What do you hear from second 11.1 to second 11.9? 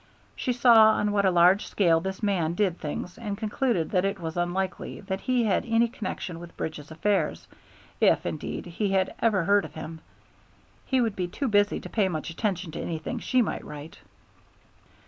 be too busy to